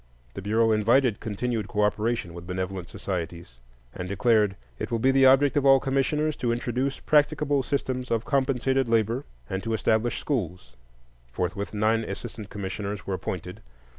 The 0.33 0.41
Bureau 0.41 0.71
invited 0.71 1.19
continued 1.19 1.67
cooperation 1.67 2.33
with 2.33 2.47
benevolent 2.47 2.89
societies, 2.89 3.59
and 3.93 4.09
declared: 4.09 4.55
"It 4.79 4.89
will 4.89 4.97
be 4.97 5.11
the 5.11 5.27
object 5.27 5.55
of 5.57 5.63
all 5.63 5.79
commissioners 5.79 6.35
to 6.37 6.51
introduce 6.51 6.99
practicable 6.99 7.61
systems 7.61 8.09
of 8.09 8.25
compensated 8.25 8.89
labor," 8.89 9.25
and 9.47 9.61
to 9.61 9.75
establish 9.75 10.19
schools. 10.19 10.75
Forthwith 11.31 11.75
nine 11.75 12.03
assistant 12.03 12.49
commissioners 12.49 13.05
were 13.05 13.13
appointed. 13.13 13.61